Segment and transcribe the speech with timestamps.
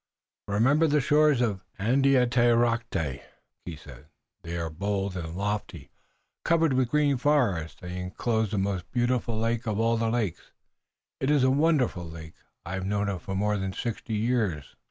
[0.47, 3.21] "Remember the shores of Andiatarocte,"
[3.65, 4.07] he said.
[4.41, 5.91] "They are bold and lofty,
[6.43, 10.53] covered with green forest, and they enclose the most beautiful of all the lakes.
[11.19, 12.33] It is a wonderful lake.
[12.65, 14.75] I have known it more than sixty years.